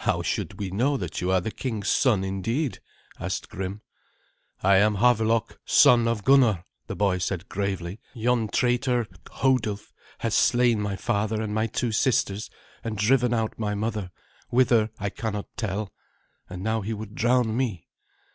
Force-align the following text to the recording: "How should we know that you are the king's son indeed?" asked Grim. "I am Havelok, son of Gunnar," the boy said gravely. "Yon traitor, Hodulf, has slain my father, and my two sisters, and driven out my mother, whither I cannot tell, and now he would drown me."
"How 0.00 0.20
should 0.20 0.60
we 0.60 0.68
know 0.70 0.98
that 0.98 1.22
you 1.22 1.30
are 1.30 1.40
the 1.40 1.50
king's 1.50 1.88
son 1.88 2.22
indeed?" 2.22 2.80
asked 3.18 3.48
Grim. 3.48 3.80
"I 4.62 4.76
am 4.76 4.96
Havelok, 4.96 5.58
son 5.64 6.06
of 6.06 6.22
Gunnar," 6.22 6.66
the 6.86 6.94
boy 6.94 7.16
said 7.16 7.48
gravely. 7.48 7.98
"Yon 8.12 8.48
traitor, 8.48 9.06
Hodulf, 9.36 9.90
has 10.18 10.34
slain 10.34 10.82
my 10.82 10.96
father, 10.96 11.40
and 11.40 11.54
my 11.54 11.66
two 11.66 11.92
sisters, 11.92 12.50
and 12.84 12.98
driven 12.98 13.32
out 13.32 13.58
my 13.58 13.74
mother, 13.74 14.10
whither 14.50 14.90
I 14.98 15.08
cannot 15.08 15.46
tell, 15.56 15.94
and 16.50 16.62
now 16.62 16.82
he 16.82 16.92
would 16.92 17.14
drown 17.14 17.56
me." 17.56 17.88